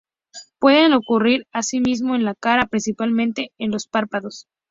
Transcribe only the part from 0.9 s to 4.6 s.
ocurrir, asimismo, en la cara, principalmente en los párpados.